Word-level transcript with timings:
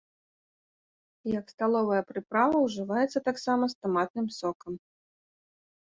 Як 1.39 1.45
сталовая 1.53 2.01
прыправа 2.13 2.57
ўжываецца 2.65 3.19
таксама 3.31 3.63
з 3.75 3.81
таматным 3.85 4.27
сокам. 4.43 4.73